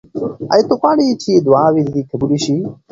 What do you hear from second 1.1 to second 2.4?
چې دعاوې دې قبولې